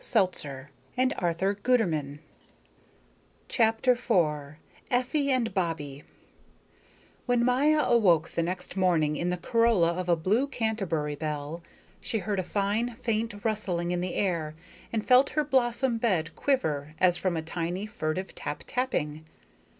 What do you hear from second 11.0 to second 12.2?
bell, she